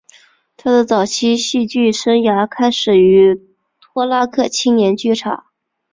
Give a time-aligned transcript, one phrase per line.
[0.57, 3.39] 他的早期戏剧生涯开始于
[3.79, 5.45] 托拉克青年剧场。